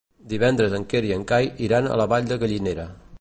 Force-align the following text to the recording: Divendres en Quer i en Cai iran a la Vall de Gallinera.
Divendres 0.29 0.73
en 0.77 0.85
Quer 0.93 1.01
i 1.09 1.13
en 1.17 1.27
Cai 1.33 1.51
iran 1.67 1.91
a 1.91 2.01
la 2.03 2.11
Vall 2.15 2.33
de 2.33 2.41
Gallinera. 2.45 2.89